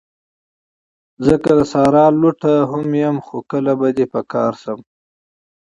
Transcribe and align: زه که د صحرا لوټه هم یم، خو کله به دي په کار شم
زه 1.25 1.33
که 1.43 1.51
د 1.57 1.61
صحرا 1.71 2.05
لوټه 2.21 2.53
هم 2.71 2.87
یم، 3.01 3.15
خو 3.25 3.37
کله 3.51 3.73
به 3.79 3.89
دي 3.97 4.05
په 4.13 4.21
کار 4.31 4.53
شم 4.61 4.79